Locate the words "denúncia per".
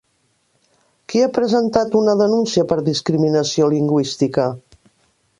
2.21-2.77